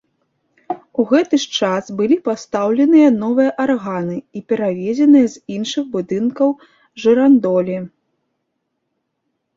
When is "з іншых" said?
5.35-5.85